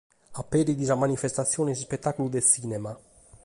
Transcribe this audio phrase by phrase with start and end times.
[0.41, 2.91] Aberit sa manifestatzione s’ispetàculu de tzìnema.